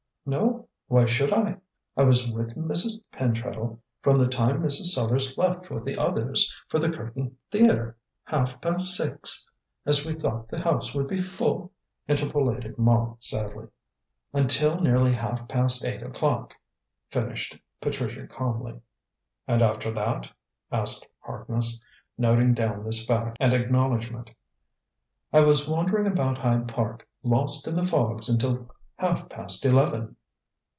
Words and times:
"No. 0.23 0.69
Why 0.87 1.07
should 1.07 1.33
I? 1.33 1.57
I 1.97 2.03
was 2.03 2.31
with 2.31 2.53
Mrs. 2.55 3.01
Pentreddle 3.11 3.79
from 4.03 4.19
the 4.19 4.27
time 4.27 4.61
Mrs. 4.61 4.93
Sellars 4.93 5.35
left 5.35 5.71
with 5.71 5.83
the 5.83 5.97
others 5.97 6.55
for 6.69 6.77
the 6.77 6.91
Curtain 6.91 7.35
Theatre" 7.49 7.97
"Half 8.25 8.61
past 8.61 8.95
six, 8.95 9.49
as 9.83 10.05
we 10.05 10.13
thought 10.13 10.47
the 10.47 10.59
house 10.61 10.93
would 10.93 11.07
be 11.07 11.19
full," 11.19 11.71
interpolated 12.07 12.77
Ma 12.77 13.15
sadly. 13.17 13.67
"until 14.31 14.79
nearly 14.79 15.11
half 15.11 15.47
past 15.47 15.83
eight 15.83 16.03
o'clock," 16.03 16.55
finished 17.09 17.57
Patricia 17.81 18.27
calmly. 18.27 18.79
"And 19.47 19.63
after 19.63 19.91
that?" 19.91 20.29
asked 20.71 21.07
Harkness, 21.21 21.83
noting 22.19 22.53
down 22.53 22.83
this 22.83 23.03
fact 23.07 23.37
and 23.39 23.53
acknowledgment. 23.53 24.29
"I 25.33 25.41
was 25.41 25.67
wandering 25.67 26.05
about 26.05 26.37
Hyde 26.37 26.67
Park, 26.67 27.07
lost 27.23 27.67
in 27.67 27.75
the 27.75 27.83
fogs 27.83 28.29
until 28.29 28.69
half 28.97 29.27
past 29.29 29.65
eleven." 29.65 30.15